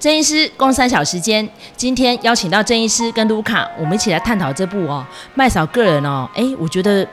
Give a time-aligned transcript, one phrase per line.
[0.00, 7.06] 郑医师共三小时间，今天邀请到郑医师跟卢卡，我们一起来探讨这部哦，麦嫂个人哦，哎，我觉得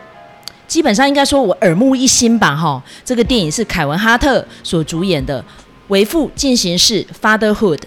[0.70, 5.42] 基本上应该说我耳目一新吧，哈、这个电影是凯文哈特所主演的
[5.90, 7.82] 《为父进行式》（Fatherhood）。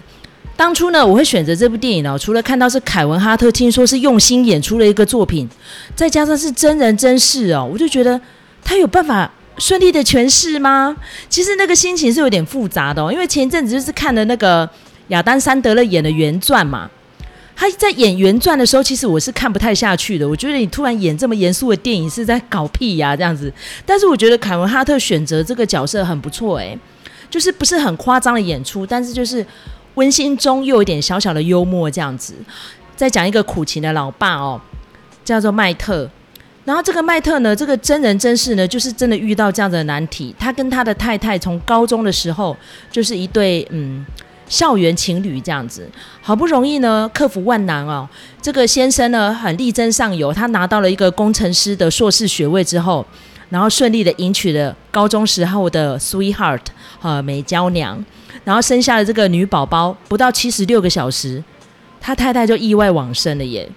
[0.54, 5.48] 当初呢，我会选择这部电影哦，除了看到是凯文哈特，听说是用心演出了一个作品，
[5.96, 8.20] 再加上是真人真事哦，我就觉得
[8.62, 10.94] 他有办法顺利的诠释吗？
[11.30, 14.68] 其实那个心情是有点复杂的哦，因为前一阵子就是看了那个。
[15.10, 16.90] 亚当·山德勒演的原传嘛，
[17.54, 20.26] 他在演原传的时候，其实我是看不太下去的。
[20.26, 23.52] 我觉得你突然演这么严肃的电影是在搞屁呀、这样子。
[23.84, 26.78] 但是我觉得凯文·哈特选择这个角色很不错，诶，
[27.28, 29.44] 就是不是很夸张的演出，但是就是
[29.96, 32.32] 温馨中又有一点小小的幽默这样子。
[32.96, 34.60] 再讲一个苦情的老爸哦，
[35.22, 36.08] 叫做麦特。
[36.64, 40.34] 然后这个麦特呢，这个真人真事呢，就是真的遇到这样的难题。
[40.38, 42.56] 他跟他的太太从高中的时候
[42.90, 44.06] 就是一对嗯。
[44.50, 45.88] 校园情侣这样子，
[46.20, 48.06] 好不容易呢克服万难哦。
[48.42, 53.06] 这个先生呢很力争上游，他拿到了一个工程师的硕士学位之后，
[53.48, 56.60] 然后顺利的迎娶了高中时候的 sweetheart
[57.00, 58.04] 呃美娇娘，
[58.42, 61.42] 然后生下了这个女宝宝，不到七十六个小时，
[62.00, 63.70] 他太太就意外往生了耶。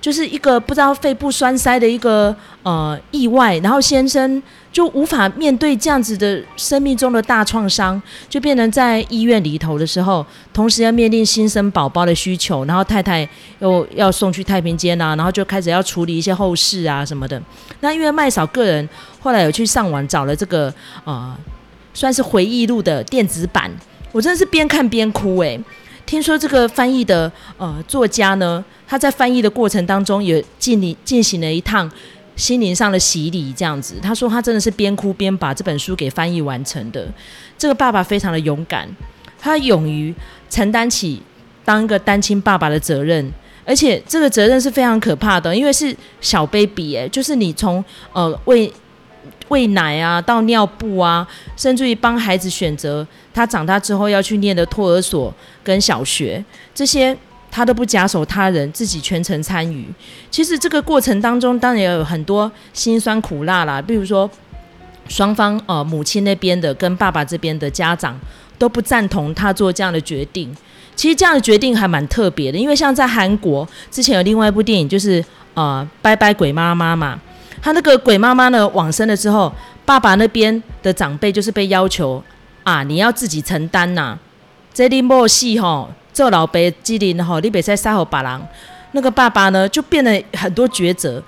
[0.00, 13.28] 就是一个不知道肺部栓塞的一个呃意外，然后先生就无法面对这样子的生命中的大创伤，就变成在医院里头的时候，同时要面临新生宝宝的需求，然后太太
[13.58, 17.40] 又要送去太平间啊，然后就开始要处理一些后事啊什么的。
[17.80, 18.88] 那因为麦嫂个人
[19.20, 20.72] 后来有去上网找了这个
[21.04, 21.36] 呃
[21.92, 23.70] 算是回忆录的电子版，
[24.12, 25.60] 我真的是边看边哭诶、
[26.10, 31.88] 听说这个翻译的呃作家呢，他在翻译的过程当中也进进行了一趟
[32.34, 33.94] 心灵上的洗礼，这样子。
[34.02, 37.06] 他说他真的是边哭边把这本书给翻译完成的。
[37.56, 38.88] 这个爸爸非常的勇敢，
[39.38, 40.12] 他勇于
[40.48, 41.22] 承担起
[41.64, 43.32] 当一个单亲爸爸的责任，
[43.64, 48.72] 而且这个责任是非常可怕的，因为是小 baby 哎，就是你从呃喂
[49.50, 51.24] 喂奶啊到尿布啊，
[51.56, 56.44] 甚至于帮孩子选择他长大之后要去念的托儿所跟小学
[56.74, 57.16] 这些。
[57.52, 59.84] 他都不假手他人，自己全程参与。
[60.30, 63.82] 其实这个过程当中，当然也有很多辛酸苦辣啦。
[63.82, 64.30] 比如说，
[65.08, 68.16] 双方呃母亲那边的跟爸爸这边的家长
[68.56, 70.48] 都不赞同他做这样的决定。
[70.94, 75.24] 其实这样的决定还蛮特别的，因为像在韩国之前有另外一部电影，就是
[75.54, 77.20] 呃《拜拜鬼妈妈》嘛。
[77.62, 79.52] 他那个鬼妈妈呢往生了之后，
[79.84, 82.22] 爸爸那边的长辈就是被要求
[82.62, 84.18] 啊，你要自己承担呐。
[84.72, 85.90] 这里莫戏吼。
[86.12, 88.44] 做老爸机灵吼，你别再撒好把郎。
[88.92, 91.22] 那个爸爸呢，就变了很多抉择。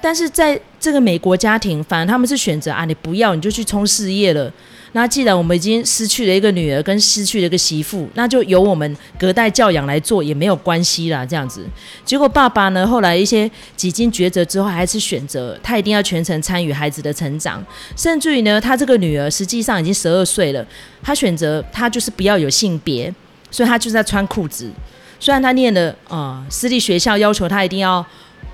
[0.00, 4.50] 但是在这个美国家庭，反而他们是选择啊，你不要，你就去冲事业了。
[4.98, 11.24] 那既然我们已经失去了一个女儿，跟失去了一个媳妇，那就由我们隔代教养来做也没有关系啦。
[11.24, 11.64] 这样子，
[12.04, 17.64] 结果爸爸呢，后来一些几经抉择之后，还是选择他一定要全程参与孩子的成长，
[17.96, 20.66] 甚至于呢，他这个女儿实际上已经十二岁了，
[21.00, 23.14] 他选择他就是不要有性别。
[23.50, 24.70] 所以他就是在穿裤子，
[25.18, 28.04] 虽然他念的呃私立学校，要求他一定要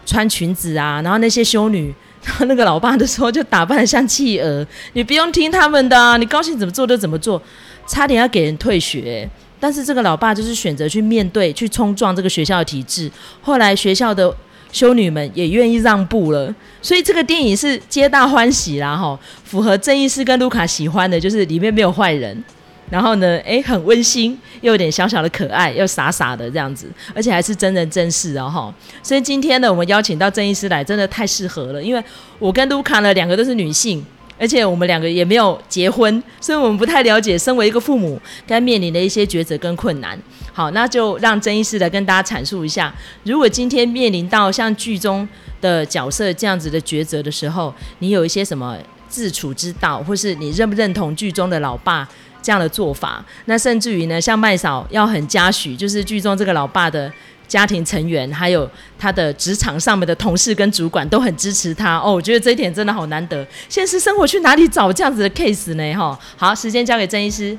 [0.06, 1.93] 穿裙子啊，然后那些修女，
[2.25, 7.41] 然后那个老爸的时候就打扮得像企鹅，你不用听他们的啊，你高兴怎么做就怎么做，
[7.87, 9.29] 差点要给人退学，
[9.61, 13.11] 但是这个老爸就是选择去面对，去冲撞这个学校的体制，
[13.43, 14.34] 后来学校的
[14.73, 22.43] 修女们也愿意让步了，所以这个电影是皆大欢喜啦哈，符合正义师跟卢卡喜欢的，就是里面没有坏人。
[22.91, 28.72] 然后呢，诶，很温馨，又有点小小的可爱，又傻傻的这样子，而且还是真人真事哦哈。
[29.03, 32.05] 所以今天呢，我们邀请到郑医师来，真的太适合了，因为
[32.39, 34.05] 我跟卢卡呢两个都是女性，
[34.39, 40.19] 而且我们两个也没有结婚，所以我们不太了解身为一个父母该面临的一些抉择跟困难。
[40.53, 45.27] 好，那就让郑医师来跟大家阐述一下，如果今天面临到像剧中
[45.61, 48.77] 的角色这样子的抉择的时候，你有一些什么
[49.09, 52.09] 自处之道，或是你认不认同剧中的老爸？
[52.44, 57.10] 这样的做法，那甚至于呢，像麦嫂要很嘉许，就是剧中这个老爸的
[57.48, 62.13] 家庭成员，还有他的职场上面的同事跟主管都很支持他哦。
[62.13, 65.95] 我觉得这一点真的好难得，现实生活去哪里找这样子的 case 呢？
[65.95, 67.59] 哈，好，时间交给郑医师。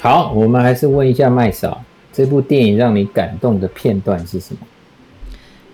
[0.00, 1.84] 好，我们还是问一下麦嫂，
[2.14, 4.66] 这部电影让你感动的片段是什么？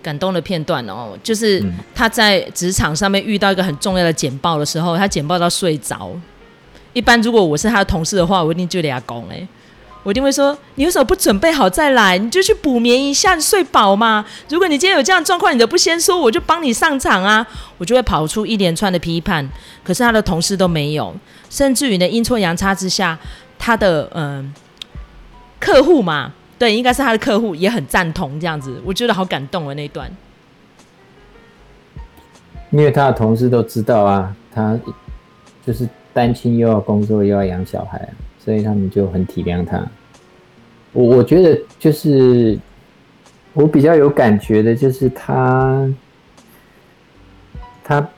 [0.01, 1.61] 感动的片段哦，就是
[1.93, 6.11] 他在职场上面遇到一个很重要的简报的时候，他简报到睡着。
[6.93, 9.47] 一般如果我是他的同事的话，我一定就给他讲哎，
[10.03, 12.17] 我一定会说，你为什么不准备好再来？
[12.17, 14.25] 你就去补眠一下，你睡饱嘛。
[14.49, 17.45] 如果你今天有这样状况，你都不先说，我就帮你上场啊。
[17.77, 19.47] 我就会跑出一连串的批判。
[19.83, 21.15] 可是他的同事都没有，
[21.49, 23.17] 甚至于呢，阴错阳差之下，
[23.57, 24.53] 他的嗯、
[25.59, 30.09] 客户嘛，对，应该是他的客户也很赞同这样子，我觉得好感动啊那一段。
[32.71, 34.77] 因为他的同事都知道啊，他
[35.65, 39.85] 就是单亲又要工作又要养小孩，所以他们就很体谅他。
[40.91, 42.57] 我我觉得就是
[43.53, 45.93] 我比较有感觉的，就是他
[47.83, 48.09] 他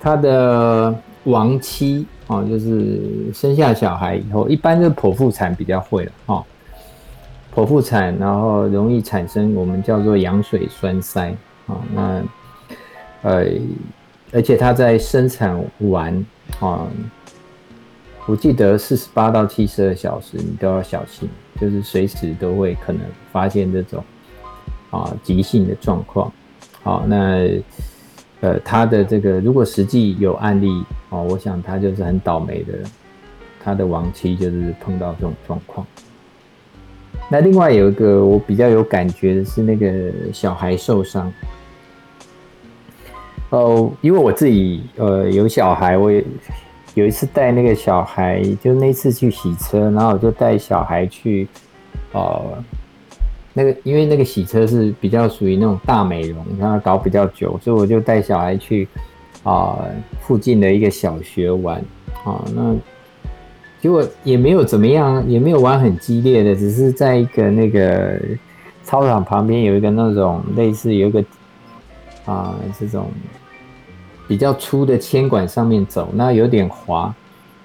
[0.00, 0.94] 他的
[1.24, 6.44] 亡妻啊，就是生下小孩以后，一般就是剖腹产比较会了哈，
[7.54, 11.34] 剖腹产然后容易产生我们叫做羊水栓塞
[11.66, 12.22] 啊，那。
[13.26, 13.46] 呃，
[14.34, 16.26] 而且他在生产完
[16.58, 16.88] 啊，
[18.26, 21.28] 我记得四十八到七十二小时，你都要小心，
[21.60, 23.00] 就是随时都会可能
[23.30, 24.02] 发现这种
[24.90, 26.32] 啊急性的状况。
[26.82, 27.48] 好，那
[28.40, 32.72] 呃，他的这个如果实际有案例哦，我想他就是很倒霉的，
[33.62, 35.86] 他的亡妻就是碰到这种状况。
[37.30, 41.32] 那另外有一个我比较有感觉的是那个小孩受伤。
[43.54, 46.24] 哦，因为我自己呃有小孩，我也
[46.94, 51.46] 有一次带那个小孩，就那次去洗车，然后我就带小孩去，
[52.12, 52.42] 呃，
[53.52, 58.88] 那个因为那个洗车是比较属于那种大美容，然后搞比较久，所以我就带小孩去
[59.44, 59.78] 啊、
[60.20, 61.76] 附近的一个小学玩
[62.24, 62.74] 啊，那
[63.80, 68.18] 结果也没有怎么样，也没有玩很激烈的，只是在一个那个
[68.82, 71.22] 操场旁边有一个那种类似有一个
[72.24, 73.10] 啊、这种。
[74.26, 77.14] 比较粗的铅管上面走，那有点滑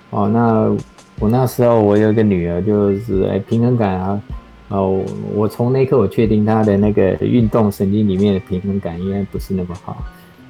[0.09, 0.27] 哦。
[0.27, 0.69] 那
[1.17, 4.21] 我那时候我有个女儿，就是哎平衡感啊，
[4.67, 5.01] 哦，
[5.33, 10.03] 我从那刻我确定她的那个运动神经里面的平衡感应该不是那么好，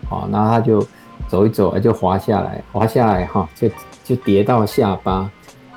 [0.10, 0.84] 哦，然后她就
[1.28, 3.70] 走一走，就滑下来，滑下来哈，就
[4.04, 5.30] 就跌到下巴，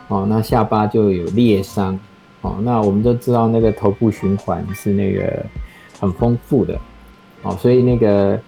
[0.09, 2.01] 哦，那下巴就有裂伤，
[2.41, 5.45] 哦，那我们都知道那个头部循环是那个
[6.01, 6.81] 很丰富的，
[7.43, 8.39] 哦，所以那个。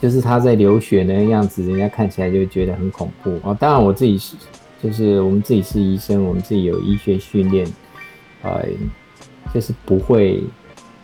[0.00, 3.56] 就是他在流血的样子，人家看起来就觉得很恐怖哦。
[3.60, 4.34] 当然，我自己是，
[4.82, 7.64] 就是我们自己是医生，我们自己有医学训练，
[8.42, 8.66] 呃，
[9.54, 10.42] 就是不会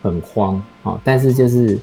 [0.03, 1.00] 很慌啊。
[1.05, 1.79] 但是就是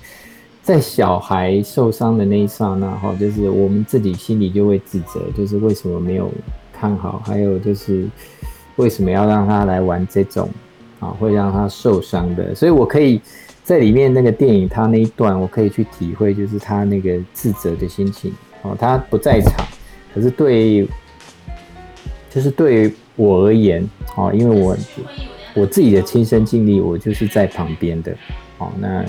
[0.62, 6.30] 在小孩受伤的那一刹那，哈，就是我们自己心里就会自责，就是为什么没有
[6.74, 8.06] 看好，还有就是
[8.76, 10.50] 为什么要让他来玩这种
[11.00, 12.54] 啊，会让他受伤的。
[12.54, 13.22] 所以我可以。
[13.66, 18.32] 在里面那个电影，他那一段我可以去体会，就是他那个自责的心情
[18.62, 18.78] 哦。
[18.80, 19.66] 他不在场，
[20.14, 20.88] 可是对，
[22.30, 23.84] 就是对我而言
[24.16, 24.78] 哦，因为我
[25.56, 28.16] 我自己的亲身经历，我就是在旁边的
[28.60, 28.72] 哦。
[28.78, 29.04] 那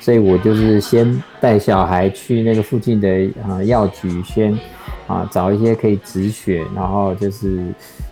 [0.00, 4.58] 所以我就是先带小孩去那个附近的啊药局，先
[5.06, 7.66] 啊找一些可以止血，然后就是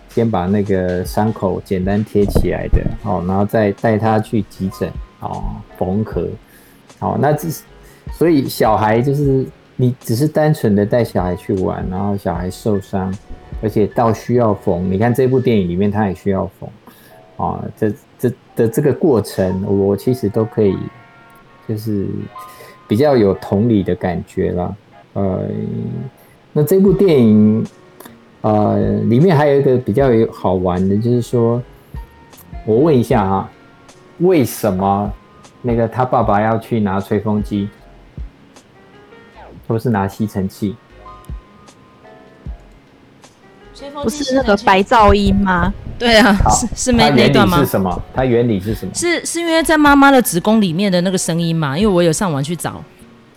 [0.07, 4.87] 先把那个伤口简单贴起来的哦，然后再带他去急诊。
[5.19, 5.43] 哦，
[5.77, 6.27] 缝合，
[6.97, 7.63] 好，那这是，
[8.13, 9.45] 所以小孩就是
[9.75, 13.13] 你只是单纯的带小孩去玩，然后小孩受伤，
[13.61, 16.69] 而且到需要缝，你看这部电影里面他也需要缝，
[17.35, 20.77] 啊，这这的这个过程，我其实都可以，
[21.67, 22.07] 就是
[22.87, 24.77] 比较有同理的感觉了，
[25.13, 25.49] 呃，
[26.53, 27.65] 那这部电影，
[28.39, 28.79] 呃，
[29.09, 31.61] 里面还有一个比较有好玩的，就是说，
[32.65, 33.49] 我问一下哈。
[34.19, 35.11] 为什么
[35.61, 37.69] 那个他爸爸要去拿吹风机，
[39.67, 40.75] 不是拿吸尘器？
[44.03, 45.73] 不是那个白噪音吗？
[45.97, 47.57] 对啊，是是没那段吗？
[47.59, 48.01] 是什么？
[48.13, 48.93] 它原理是什么？
[48.93, 51.77] 是是因为在妈妈的子宫里面的那个声音嘛？
[51.77, 52.81] 因为我有上网去找。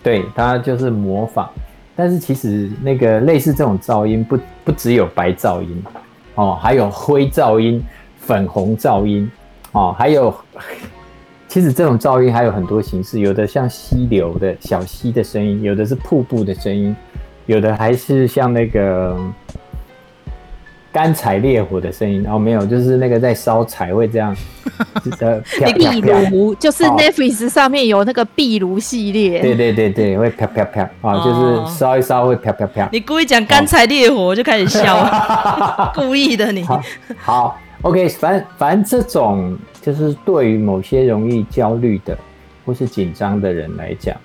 [0.01, 1.49] 对，它就是模仿，
[1.95, 5.83] 但是其实那个类似这种噪音不不只有白噪音
[6.35, 7.83] 哦，还有灰噪音、
[8.17, 9.29] 粉红噪音。
[9.73, 10.33] 哦，还有，
[11.47, 16.95] 其实这种噪音还有很多形式，有的像溪流的小溪的声音，有的是瀑布的声音，
[17.45, 19.15] 有的还是像那个
[20.91, 22.25] 干柴烈火的声音。
[22.27, 24.35] 哦，没有，就是那个在烧柴会这样。
[25.19, 25.39] 呃，
[25.73, 29.39] 壁炉就是 Netflix 上面有那个壁炉系列。
[29.39, 32.89] 对对对对，会啪啪啪啊，就是烧一烧会啪啪啪。
[32.91, 35.07] 你故意讲干柴烈火，我就开始笑，
[35.93, 36.63] 故意的你。
[37.17, 37.59] 好。
[37.83, 42.17] OK，反正反正这种就是对于某些容易焦虑的
[42.65, 44.15] 或是紧张的人来讲，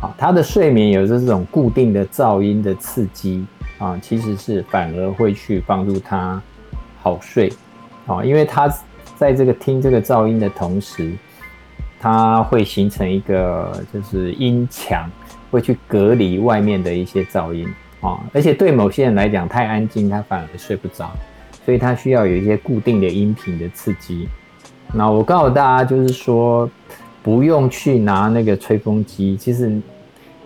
[0.00, 3.44] 啊，他的睡眠有着这种固定的噪音的刺激
[3.76, 6.42] 啊，其实是反而会去帮助他
[7.02, 7.52] 好睡，
[8.06, 8.66] 啊，因为他
[9.18, 11.12] 在这个听这个噪音的同时，
[12.00, 15.06] 他会形成一个就是音墙，
[15.50, 17.68] 会去隔离外面的一些噪音
[18.00, 21.14] 啊，而且对某些人来讲太安静，他反而睡不着。
[21.64, 24.28] 所以它需要有一些固定的音频的刺激。
[24.92, 26.68] 那我告诉大家，就是说
[27.22, 29.80] 不用去拿那个吹风机，其实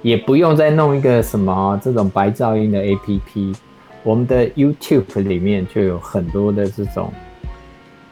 [0.03, 3.57] 也不用再弄一个什么这种白噪音的 APP。
[4.03, 7.13] 我们的 YouTube 里面就有很多的这种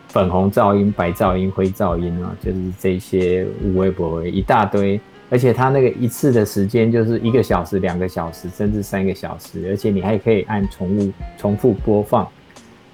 [0.09, 5.01] 粉红噪音、白噪音、灰噪音啊，就是这些无微不微一大堆。
[5.31, 12.29] 而且它那个一次的时间就是一个小时、两个小时，甚至三个小时，而且你还可以按重复重复播放，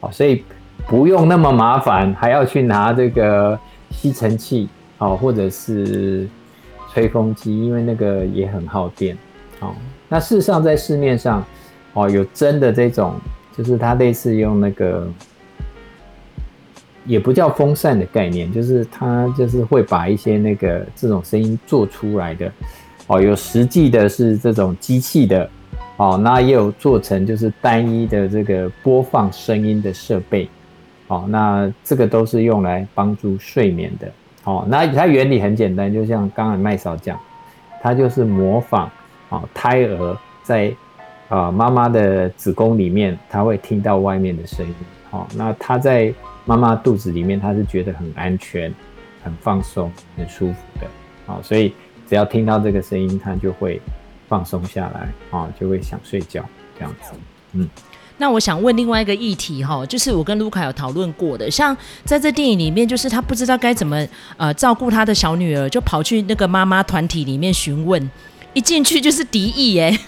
[0.00, 0.44] 哦，所以
[0.86, 3.58] 不用那么麻烦，还要去拿这个
[3.90, 6.28] 吸尘器，哦，或者是
[6.92, 9.16] 吹风机，因为那个也很耗电，
[9.60, 9.74] 哦，
[10.08, 11.44] 那事实上在市面上，
[11.94, 13.14] 哦，有真的这种，
[13.56, 15.06] 就是它类似用那个。
[17.06, 22.52] 也不叫风扇的概念，就是它就是会把一些那个这种声音做出来的，
[23.06, 25.48] 哦，有实际的是这种机器的，
[26.00, 30.48] 哦，那也有做成就是单一的这个播放声音的设备，
[31.08, 34.10] 哦，那这个都是用来帮助睡眠的，
[34.44, 37.20] 哦，那它原理很简单，就像刚才麦嫂讲，
[37.82, 38.90] 它就是模仿
[39.28, 40.72] 啊胎儿在
[41.28, 44.74] 啊妈妈的子宫里面，它会听到外面的声音，
[45.10, 46.10] 哦，那它在。
[46.46, 48.74] 妈妈肚子里面，她是觉得很安全、
[49.22, 50.86] 很放松、很舒服的。
[51.32, 51.72] 啊，所以
[52.08, 53.80] 只要听到这个声音，她就会
[54.30, 56.42] 放松下来啊，就会想睡觉
[56.78, 57.10] 这样子。
[57.52, 57.68] 嗯，
[58.16, 64.06] 那我想问另外一个议题哈，就是我跟卢卡有讨论过的，像在这电影里面，就是他不知道该怎么
[64.36, 68.08] 呃照顾他的小女儿，就跑去那个妈妈团体里面询问，
[68.54, 69.98] 一进去就是敌意耶。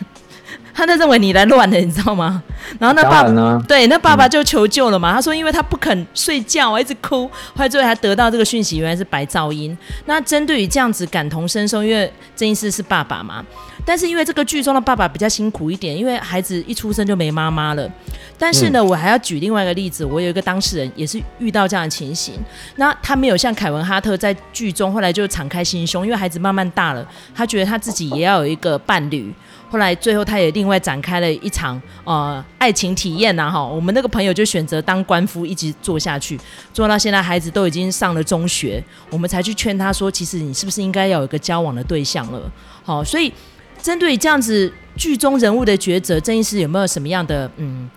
[0.74, 2.42] 他就认为你来乱的，你知道吗？
[2.78, 5.12] 然后那爸爸对那爸爸就求救了嘛。
[5.12, 7.26] 嗯、他说，因为他不肯睡觉，一直哭。
[7.54, 9.76] 后来最后还得到这个讯息，原来是白噪音。
[10.06, 13.44] 那针对于这样子感同身受，因为这一次是爸爸嘛。
[13.84, 17.90] 但是因为这个剧中的爸爸比较辛苦一点，因为孩子一出生就没妈妈了。
[18.38, 22.34] 但是呢，嗯、我还要举另外一个例子，我有一个当事人也是遇到这样的情形。
[22.76, 29.34] 那他没有像凯文哈特在剧中后来就敞开心胸，因为孩子慢慢大了，他觉得他自己也要有一个伴侣。
[29.72, 36.38] 后来最后他也另外展开了一场呃爱情体验呐哈，我们那个朋友就选择当官夫一直做下去，
[36.74, 42.52] 做到现在孩子都已经上了中学，我们才去劝他说，其实你是不是应该要有一个交往的对象了？
[42.84, 43.32] 好，所以
[43.80, 47.88] 针对这样子剧中人物的抉择，郑医师有没有什么样的嗯，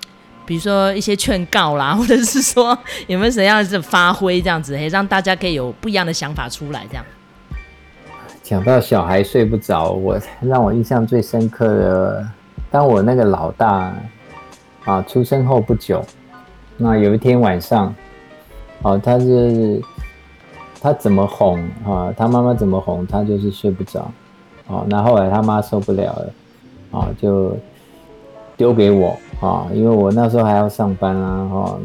[0.46, 2.78] 比如说一些劝告啦， 或者是说
[3.08, 7.06] 有没有什么样的发挥这样子，诶，让大家可以有不一样的想法出来这样。
[8.46, 12.28] 讲到小孩睡不着，我让我印象最深刻的，
[12.70, 13.92] 当我那个老大
[14.84, 16.06] 啊出生后不久，
[16.78, 17.92] 那有一天晚上，
[18.84, 19.82] 啊，他是
[20.80, 24.12] 他怎么哄啊，他妈妈怎么哄他就是睡不着，
[24.68, 26.34] 啊，那后来他妈受不了了，
[26.92, 27.58] 啊，就
[28.56, 31.80] 丢给我啊，因为我那时候还要上班啊，哈，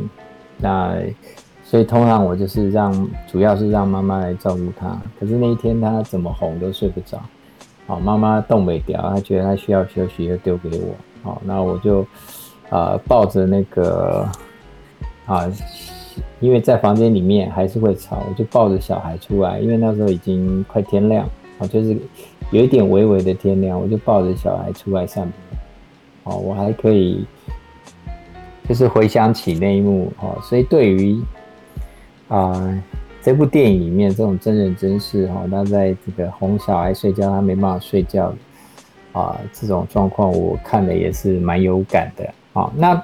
[0.59, 0.95] 那。
[1.70, 2.92] 所以通常我就是让，
[3.28, 5.00] 主要是让妈妈来照顾他。
[5.20, 7.22] 可是那一天他怎么哄都睡不着，
[7.86, 10.92] 好，妈妈动没掉，他觉得他需要休息，就丢给我。
[11.22, 12.00] 好，那我就
[12.70, 14.28] 啊、呃、抱着那个
[15.26, 15.48] 啊，
[16.40, 21.24] 因为在房间里面还是会吵，我就抱着小孩出来，因为那时候已经快天亮，
[21.60, 21.96] 啊，就是
[22.50, 26.32] 有一点微微的天亮，我就抱着小孩出来散步。
[26.32, 27.24] 哦，我还可以
[28.68, 31.22] 就是回想起那一幕，哦，所以对于。
[32.30, 32.82] 啊、
[33.20, 38.32] 这部电影里面这种真人真事哈，他在这个哄小孩睡觉，他没办法睡觉
[39.12, 42.72] 啊、这种状况我看的也是蛮有感的啊、哦。
[42.76, 43.02] 那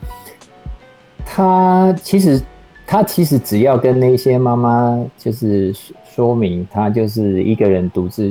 [1.25, 2.41] 他其实
[2.87, 8.29] 他其实只要跟那些妈妈就是说明，他就是一个人独自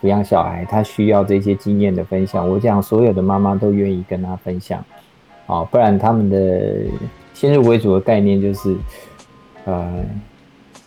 [0.00, 2.48] 抚养小孩，他需要这些经验的分享。
[2.48, 4.78] 我想所有的妈妈都愿意跟他分享
[5.46, 6.86] 啊、哦，不然他们的
[7.34, 8.74] 先入为主的概念就是
[9.66, 10.02] 呃。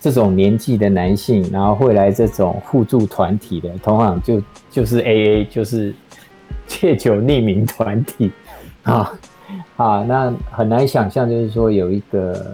[0.04, 5.96] 这种年纪的男性，然后会来这种互助团体的，通常就就是 AA，就是
[6.68, 8.30] 戒酒匿名团体
[8.84, 9.14] 啊
[9.78, 12.54] 啊，那很难想象，就是说有一个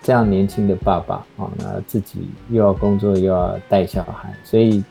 [0.00, 4.82] 这样年轻的爸爸啊，那自己又要工作又要带小孩，所以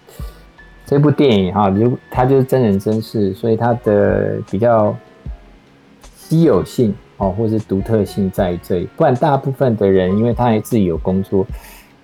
[0.85, 4.95] 这部电影哈，如它就是真人真事，所以它的比较
[6.15, 6.93] 稀有性。
[7.17, 11.47] 哦，或是独特性在这里，不然大部分的人，因为他还自己有工作，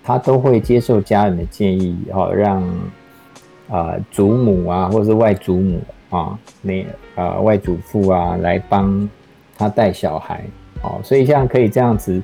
[0.02, 2.62] 他都会接受家人的建议，哦，让
[3.68, 6.80] 啊、祖母啊，或是外祖母啊，那
[7.14, 9.08] 啊、呃、外祖父啊来帮
[9.56, 10.42] 他带小孩，
[10.82, 12.22] 哦，所以像可以这样子，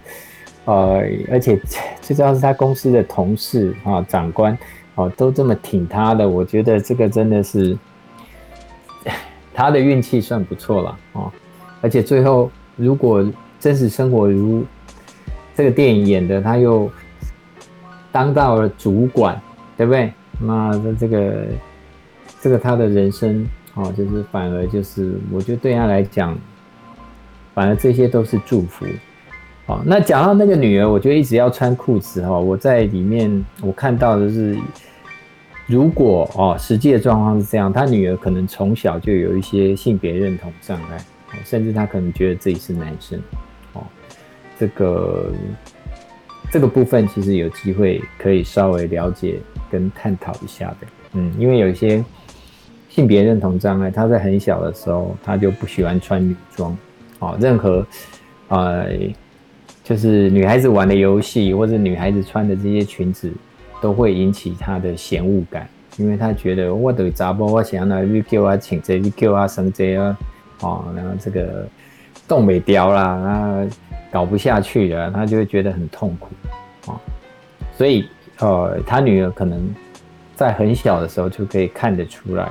[0.64, 1.60] 呃，而且
[2.00, 4.56] 最重要是他公司的同事啊、长官，
[4.94, 7.76] 哦，都这么挺他的，我觉得这个真的是
[9.52, 11.30] 他的运气算不错了，哦，
[11.82, 12.50] 而且最后。
[12.78, 13.22] 如果
[13.60, 14.64] 真实生活如
[15.54, 16.90] 这个电影演的，他又
[18.10, 19.38] 当到了主管，
[19.76, 20.10] 对不对？
[20.40, 21.44] 那这这个
[22.40, 23.44] 这个他的人生
[23.74, 26.38] 哦，就是反而就是，我觉得对他来讲，
[27.54, 28.86] 反而这些都是祝福。
[29.66, 32.38] 哦，那讲到那个女儿，我觉得一直要穿裤子哈。
[32.38, 34.56] 我在里面我看到的是，
[35.66, 41.04] 如果哦实际的状况是这样，他女儿可能从小就有一些性别认同障碍，
[41.44, 43.20] 甚至他可能觉得自己是男生。
[43.72, 43.82] 哦，
[44.58, 45.32] 这个
[46.50, 50.86] 这个部分其实有机会可以稍微了解跟探讨一下的。
[51.12, 52.04] 嗯，因为有一些
[52.88, 56.76] 性别认同障碍，他在很小的时候他就不喜欢穿女装。
[57.18, 57.86] 哦，任何
[58.48, 58.88] 呃。
[59.84, 63.32] 就是女孩子玩的游戏，或者女孩子穿的这些裙子，
[63.80, 65.66] 都会引起她的嫌恶感，
[65.96, 70.18] 因为她觉得我的杂波，我想要你叫我请这，你叫我生这啊，
[70.60, 71.66] 哦，然后这个
[72.26, 73.66] 冻没雕啦，啊，
[74.10, 76.28] 搞不下去了，他就会觉得很痛苦，
[76.86, 77.00] 哦，
[77.76, 79.74] 所以呃，他女儿可能
[80.34, 82.48] 在很小的时候就可以看得出来，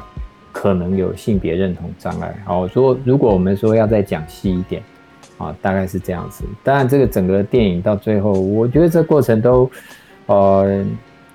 [0.52, 2.36] 可能有性别认同障碍。
[2.46, 4.82] 好，说如果我们说要再讲细一点。
[5.38, 6.44] 啊，大概是这样子。
[6.64, 9.70] 当然，这个整个电影到最后，我觉得这过程都，
[10.26, 10.84] 呃，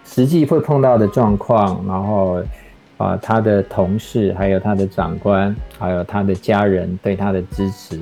[0.05, 2.43] 实际会碰到的状况，然后
[3.03, 7.99] 啊、他的同事，还有他的长官，还有他的家人对他的支持，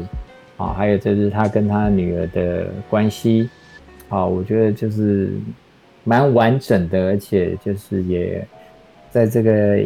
[0.57, 3.49] 啊，还有就是他跟他女儿的关系，
[4.09, 5.33] 啊，我觉得就是
[6.05, 8.47] 蛮完整的，而且就是也
[9.11, 9.85] 在这个。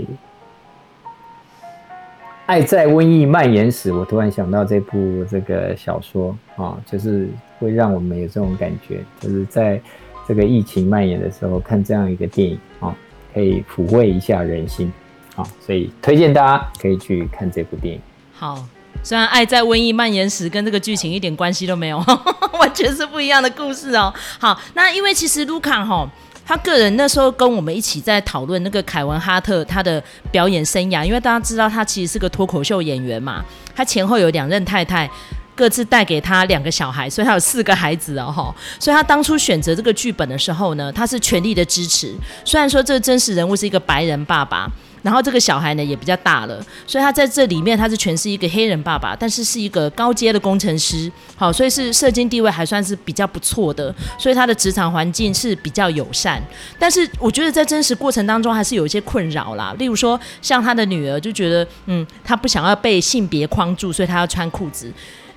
[2.47, 7.27] 爱在瘟疫蔓延时，我突然想到这部这个小说啊，就是
[7.59, 9.81] 会让我们有这种感觉，就是在
[10.29, 12.95] 这个疫情蔓延的时候看这样一个电影啊，
[13.33, 14.93] 可以抚慰一下人心
[15.35, 18.01] 好，所以推荐大家可以去看这部电影。
[18.33, 18.65] 好，
[19.03, 21.99] 虽然爱在瘟疫蔓延时跟这个剧情一点关系都没有，
[22.59, 24.13] 完全是不一样的故事哦。
[24.39, 26.09] 好，那因为其实卢卡哈。
[26.47, 33.43] 他个人那时候跟我们一起在讨论那个凯文哈特他的表演生涯，因为大家知道他其实是个脱口秀演员嘛，
[33.75, 35.11] 他前后有两任太太，
[35.55, 44.71] 各自带给他两个小孩，所以他有四个孩子哦，所以他当初选择这个剧本的时候呢，他是全力的支持，虽然说这个真实人物是一个白人爸爸。
[45.05, 56.43] 然后这个小孩呢也比较大了，所以他在这里面他是全是一个黑人爸爸，但是是一个高阶的工程师，好，所以是社经地位还算是比较不错的，所以他的职场环境是比较友善。
[56.79, 64.91] 但是我觉得在真实过程当中还是有一些困扰啦，例如说像他的女儿就觉得，嗯，他不想要被性别框住，所以他要穿裤子，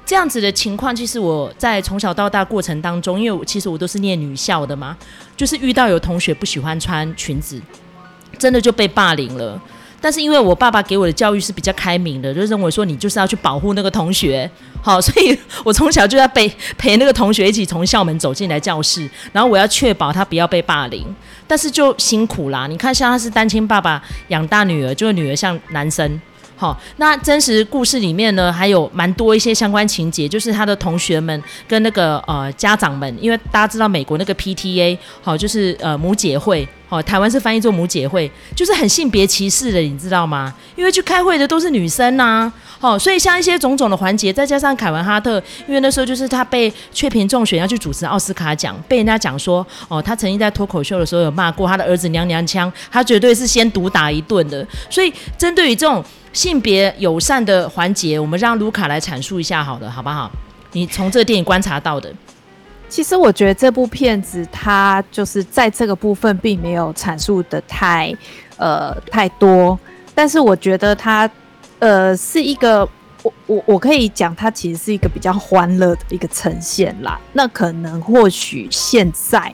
[0.06, 4.96] 这样子的情况，其实我在从小到大过程当中，因为我其实我都是念女校的嘛，
[5.36, 7.62] 就是遇到有同学不喜欢穿裙子。
[8.38, 9.60] 真的就被霸凌了，
[10.00, 14.50] 但是因为我爸爸给我的教育是比较开明的，就认为说你就是要去保护那个同学，
[14.82, 21.06] 好， 所以我从小就要陪陪那个同学一起从校门走进来教室，然后我要确保他不要被霸凌，
[21.48, 22.68] 但是就辛苦啦。
[22.68, 26.20] 你看，像他是单亲爸爸养大女儿，就是女儿像男生。
[26.60, 40.54] 好，那真实故事里面呢，还有蛮多一些相关情节，就是他的同学们跟那个呃家长们，因为大家知道美国那个 PTA，好，就是呃母姐会，哦，台湾是翻译做母姐会，就是很性别歧视的，你知道吗？
[40.76, 56.04] 因为去开会的都是女生呐、啊，好，所以像一些种种的环节，再加上凯文哈特，因为那时候就是他被雀屏中选要去主持奥斯卡奖，被人家讲说，哦，他曾经在脱口秀的时候有骂过他的儿子娘娘腔，他绝对是先毒打一顿的，所以针对于这种。
[56.34, 60.30] 性别友善的环节，我们让卢卡来阐述一下，好了，好不好？
[60.74, 62.14] 你从这个电影观察到的，
[62.90, 68.16] 其实我觉得这部片子它就是在这个部分并没有阐述的太
[68.58, 69.78] 呃太多，
[70.16, 71.30] 但是我觉得它
[71.80, 72.88] 呃是一个
[73.24, 77.20] 我我我可以讲，它其实是一个比较欢乐的一个呈现啦。
[77.34, 79.54] 那可能或许现在。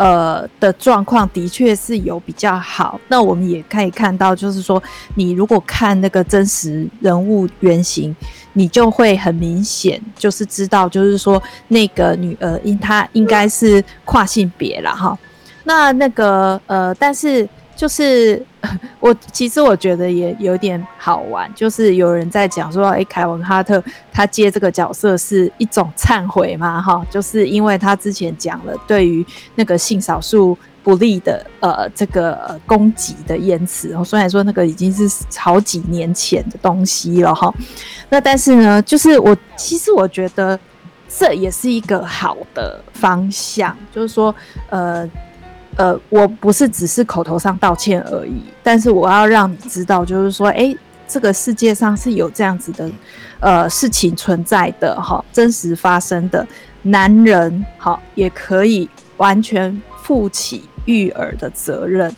[0.00, 4.82] 呃的状况的确是有比较好，那我们也可以看到，就是说，
[5.14, 8.16] 你如果看那个真实人物原型，
[8.54, 15.18] 你就会很明显，就是知道，就是说那个女儿因她应该是跨性别了哈。
[15.64, 17.46] 那那个呃，但是。
[17.80, 18.44] 就是
[19.00, 37.50] 我其实我觉得也有点好玩，就是有人在讲说，哎，凯文哈特他接这个角色是一种忏悔嘛，哈，就是因为他之前讲了对于那个性少数不利的呃这个呃攻击的言辞，虽然说那个已经是好几年前的东西了哈，
[38.10, 40.60] 那但是呢，就是我其实我觉得
[41.08, 44.34] 这也是一个好的方向，就是说
[44.68, 45.08] 呃。
[45.76, 50.76] 呃，我不是只是口头上道歉而已，但是我要让你知道，就是说，诶，
[51.08, 52.90] 这个世界上是有这样子的
[53.40, 56.46] 呃事情存在的哈，真实发生的，
[56.82, 62.14] 男人好也可以完全负起育儿的责任，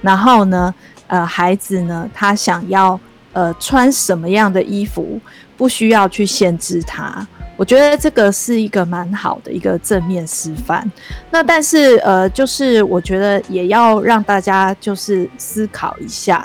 [0.00, 0.74] 然后呢，
[1.08, 2.98] 呃，孩子呢，他想要
[3.32, 5.20] 呃穿什么样的衣服，
[5.56, 7.26] 不需要去限制他。
[7.62, 10.90] 我觉得这个是一个蛮好的一个正面示范。
[11.30, 16.44] 那但是呃，就是我觉得也要让大家就是思考一下，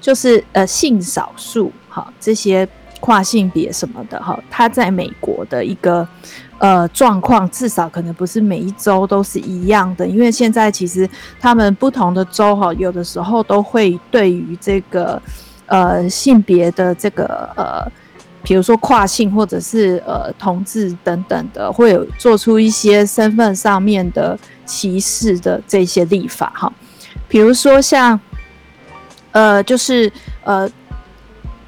[0.00, 2.66] 就是呃性少数哈这些
[3.00, 6.08] 跨性别什么的哈，他在美国的一个
[6.56, 11.06] 呃状况，至少可能不是每一州都是一样的，因为现在其实
[11.38, 15.20] 他们不同的州哈，有的时候都会对于这个
[15.66, 17.86] 呃性别的这个呃。
[18.46, 26.72] 比如说跨性或者是呃同志等等的，会有做出一些身份上面的歧视的这些立法哈。
[27.26, 28.18] 比如说像
[29.32, 30.08] 呃就是
[30.44, 30.70] 呃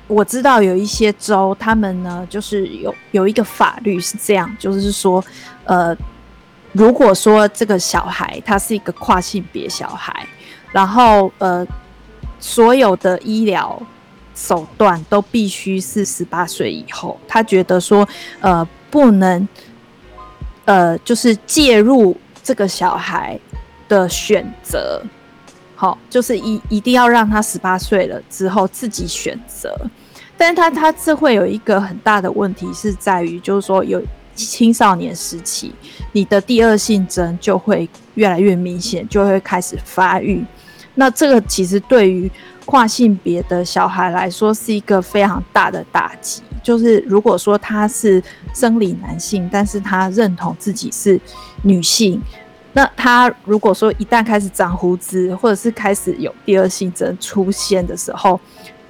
[0.07, 5.23] 我知道有一些州，他们呢就是有有一个法律是这样，就是说
[5.64, 5.93] 呃
[6.71, 10.25] 如果说这个小孩他是一个跨性别小孩，
[10.71, 11.67] 然后呃
[12.38, 13.83] 所有的医疗。
[14.38, 18.09] 手段都必须是十八岁以后，他觉得说，
[18.40, 19.48] 呃，不能，
[20.64, 23.38] 呃，就是介入这个小孩
[23.88, 25.03] 的选择，
[25.74, 29.77] 好，就是一一定要让他十八岁了之后自己选择。
[30.37, 34.01] 但是他他这会有一个很大的问题是在于，就是说有
[34.37, 35.72] 青少年时期，
[36.12, 40.44] 你的第二性征就会越来越明显，就会开始发育。
[40.94, 42.31] 那这个其实对于
[42.68, 46.42] 跨性别的小孩来说是一个非常大的打击。
[46.62, 51.18] 就是如果说他是生理男性，但是他认同自己是
[51.62, 52.20] 女性，
[52.74, 58.38] 那他如果说一旦开始长胡子，或者是开始有第二性征出现的时候，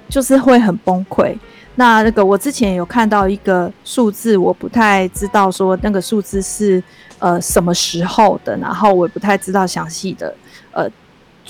[0.09, 1.33] 就是会很崩溃。
[1.75, 6.83] 那那个我之前有看到一个数字，我不太知道说那个数字是
[7.19, 10.35] 呃什么时候的，然后我也不太知道详细的
[10.73, 10.85] 呃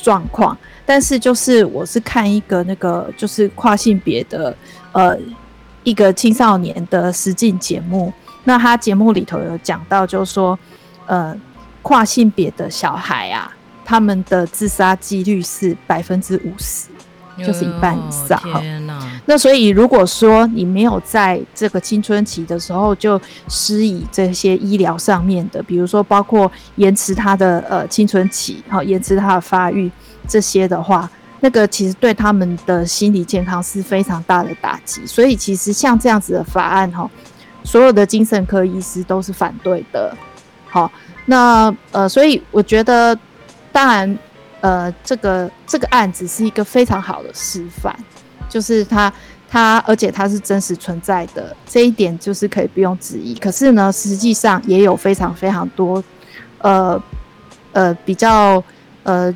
[0.04, 0.58] 状况。
[0.86, 4.56] 但是就是我是看一个那个就是跨性别的
[4.92, 5.16] 呃
[5.84, 8.12] 一个青少年的实境节目，
[8.44, 10.58] 那他节目里头有讲到，就是说
[11.06, 11.36] 呃
[11.82, 16.88] 跨性别的小孩啊，他们的自杀几率是百分之五十，
[17.46, 18.62] 就是一半以上哈。
[19.26, 29.90] 那所以如果说你没有在这个青春期的时候就施以这些医疗上面的，比如说包括延迟他的呃青春期，好延迟他的发育。
[30.28, 35.04] 这些的话，那个其实对他们的心理健康是非常大的打击。
[35.08, 37.10] 所以其实像这样子的法案哈，
[37.64, 40.16] 所有的精神科医师都是反对的。
[40.68, 40.92] 好，
[41.26, 43.18] 那呃，所以我觉得，
[43.72, 44.20] 当然，
[44.62, 47.96] 呃，这个这个案子是一个非常好的示范，
[48.48, 49.12] 就是它
[49.50, 53.36] 它，而且它是真实存在的，这一点就是可以不用质疑。
[53.36, 56.04] 可是呢，实际上也有非常非常多，
[56.60, 57.02] 呃
[57.74, 58.64] 呃，比较
[59.04, 59.36] 呃。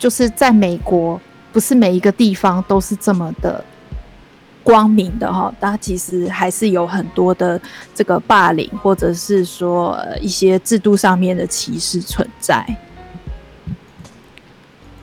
[0.00, 1.20] 就是在美国，
[1.52, 3.64] 不是每一个地方都是这么的
[4.62, 7.60] 光明的哈，它其实还是有很多的
[7.96, 12.64] 这个霸凌，或者是说一些制度上面的歧视存在。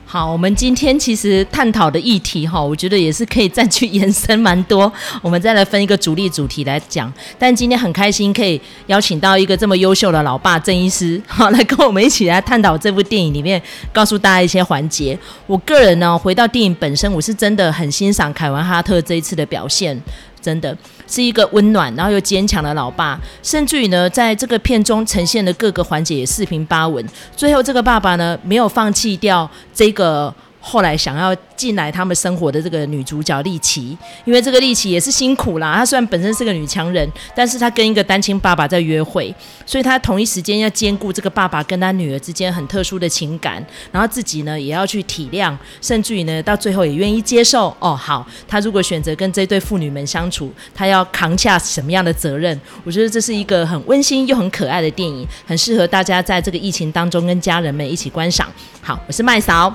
[0.08, 4.90] 好，我们今天其实探讨的议题哈，我觉得也是可以再去延伸蛮多。
[5.20, 7.12] 我们再来分一个主力主题来讲。
[7.36, 13.60] 但今天很开心可以邀请到一个这么优秀的老爸郑医师，好，来跟我们一起来探讨这部电影里面
[13.92, 15.18] 告诉大家一些环节。
[15.48, 20.00] 我个人呢，回到电影本身，我是真的很欣赏凯文哈特这一次的表现。
[20.46, 20.76] 真的
[21.08, 27.04] 是一个温暖，然后又坚强的老爸，甚至于呢，在这个片中呈现的各个环节也四平八稳。
[27.36, 30.32] 最后，这个爸爸呢，没有放弃掉这个。
[30.68, 35.76] 后来想要进来他们生活的这个女主角丽琪，因为这个丽琪也是辛苦啦。
[35.76, 39.32] 她虽然本身是个女强人，但是她跟一个单亲爸爸在约会，
[39.64, 47.68] 所以她同一时间要兼顾这个爸爸跟她女儿之间很特殊的情感，然后自己呢也要去体谅，甚至于呢到最后也愿意接受。
[47.78, 52.60] 哦，好，她如果选择跟这对父女们相处，她要扛下什么样的责任？
[52.82, 58.48] 我觉得这是一个很温馨又很可爱的电影，很适合大家在这个疫情当中跟家人们一起观赏。
[58.82, 59.72] 好，我是麦嫂。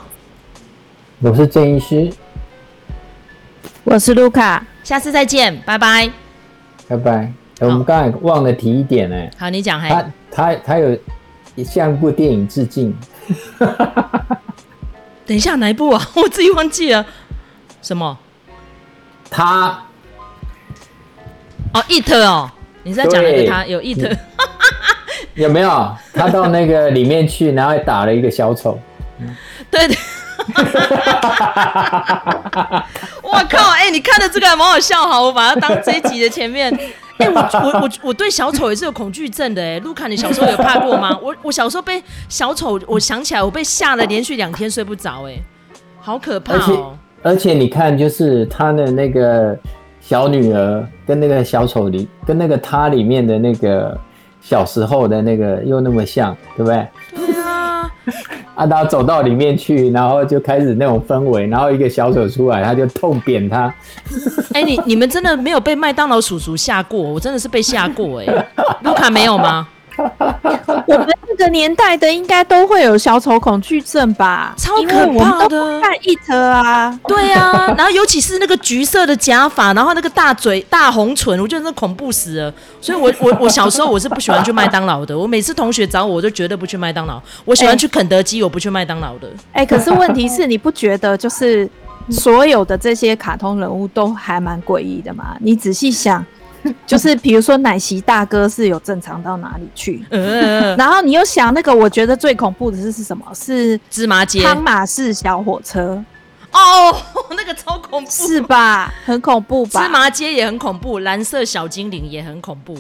[1.24, 2.12] 我是郑医师，
[3.84, 6.10] 我是卢卡，下次再见，拜拜，
[6.88, 7.32] 拜拜。
[7.60, 9.30] 我们刚才忘了提一点呢。
[9.38, 9.80] 好，你讲。
[9.80, 10.98] 他他他有
[11.64, 12.92] 向一部电影致敬。
[15.24, 16.02] 等一下，哪一部啊？
[16.18, 17.06] 我自己忘记了。
[17.84, 18.18] 什么？
[19.30, 19.80] 他。
[21.72, 22.50] 哦，It 哦，
[22.82, 24.18] 你在讲那个他有 It。
[25.36, 25.96] 有没有？
[26.16, 28.80] 他到那个里面去，然后打了一个小丑。
[29.70, 29.96] 对对。
[30.54, 32.88] 哈哈哈哈哈！
[33.22, 33.72] 我靠！
[33.72, 36.74] 哎、欸，你看的这个还蛮好笑，哈，我把它当这一集的前面。
[37.18, 39.78] 哎、欸，我我我我对小丑也是有恐惧症的哎。
[39.80, 41.16] 卢卡，你小时候有怕过吗？
[41.22, 45.36] 我我小时候被小丑，我想起来我被吓了，连续两天睡不着，哎，
[46.00, 46.98] 好可怕哦。
[47.22, 49.56] 而且你看，就是他的那个
[50.00, 53.96] 小女儿跟那个小丑里，跟那个他里面的那个
[54.42, 56.88] 小时候的那个又那么像，对不对？
[58.06, 58.14] 对
[58.56, 58.66] 啊。
[58.66, 63.74] 然后走到里面去，然后就开始那种氛围，然后一个小丑出来，他就痛扁他。
[64.54, 67.00] 哎、你你们真的没有被麦当劳叔叔吓过？
[67.00, 68.48] 我真的是被吓过哎、
[68.84, 69.68] 卢卡没有吗？
[69.98, 74.54] 我们这个年代的应该都会有小丑恐惧症吧？
[74.58, 75.82] 超可怕的！
[75.82, 82.54] 看 It 啊，对啊，然后尤其是那个橘色的假发，然后那个大嘴、大红唇，我觉得那恐怖死了。
[82.80, 85.18] 所以我我我小时候我是不喜欢去麦当劳的。
[85.18, 87.22] 我每次同学找我，我就绝对不去麦当劳。
[87.46, 89.28] 我喜欢去肯德基，我不去麦当劳的。
[89.54, 91.70] 哎、欸，可是问题是，你不觉得就是
[92.10, 95.36] 所有的这些卡通人物都还蛮诡异的吗？
[95.40, 96.26] 你仔细想。
[96.86, 100.04] 就是比如说奶昔大哥是有正常到哪里去？
[100.78, 103.26] 然后你又想那个，我觉得最恐怖的是是什么？
[103.34, 106.04] 是芝麻街汤马士小火车
[106.52, 106.96] 哦，
[107.30, 108.94] 那个超恐怖，是吧？
[109.06, 109.82] 很恐怖吧？
[109.84, 112.76] 芝麻街也很恐怖，蓝色小精灵也很恐怖，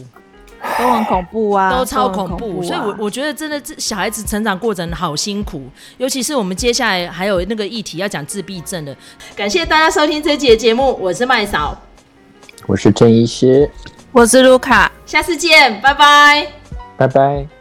[0.78, 2.38] 都很恐怖啊，都超恐怖。
[2.38, 5.64] 恐怖啊、所以我，我我觉得真的这小孩子成长过程好辛苦，
[5.98, 8.96] 尤其是我们接下来还有那个议题要讲自闭症的。
[9.36, 11.76] 感谢大家收听这期的节目，我是麦嫂。
[12.68, 13.70] 我是郑医师，
[14.12, 16.48] 我是卢卡，下次见，拜拜，
[16.98, 17.61] 拜拜。